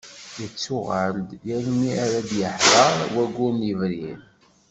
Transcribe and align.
Yettuɣal-d 0.41 1.29
yal 1.47 1.65
mi 1.79 1.89
ara 2.03 2.19
d-yeḥḍer 2.29 2.97
waggur 3.15 3.51
n 3.55 3.61
yebrir. 3.69 4.19